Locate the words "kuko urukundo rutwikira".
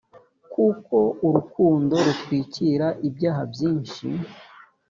0.53-2.87